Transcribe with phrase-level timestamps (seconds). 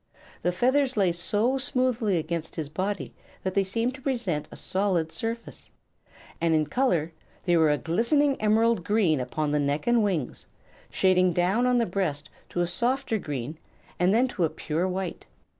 [0.41, 3.13] The feathers lay so smoothly against his body
[3.43, 5.69] that they seemed to present a solid surface,
[6.41, 7.13] and in color
[7.45, 10.47] they were a glistening emerald green upon the neck and wings,
[10.89, 13.59] shading down on the breast to a softer green
[13.99, 15.25] and then to a pure white.